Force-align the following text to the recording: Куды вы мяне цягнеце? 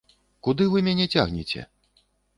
Куды 0.47 0.65
вы 0.71 0.81
мяне 0.87 1.05
цягнеце? 1.17 1.67